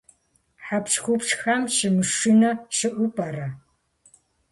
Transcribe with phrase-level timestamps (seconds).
[0.65, 3.47] Хьэпщхупщхэм щымышынэ щыӏэу пӏэрэ?